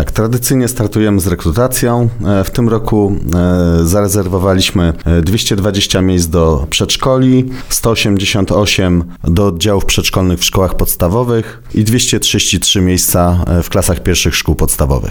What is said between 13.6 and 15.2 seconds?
w klasach pierwszych szkół podstawowych.